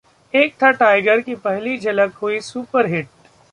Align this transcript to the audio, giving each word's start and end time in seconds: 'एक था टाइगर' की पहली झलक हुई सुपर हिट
'एक 0.33 0.53
था 0.63 0.69
टाइगर' 0.71 1.21
की 1.21 1.35
पहली 1.35 1.77
झलक 1.77 2.13
हुई 2.13 2.39
सुपर 2.41 2.85
हिट 2.85 3.07